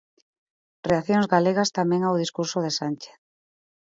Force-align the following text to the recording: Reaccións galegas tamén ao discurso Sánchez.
Reaccións 0.91 1.27
galegas 1.33 1.73
tamén 1.77 2.01
ao 2.03 2.19
discurso 2.23 2.57
Sánchez. 2.79 3.15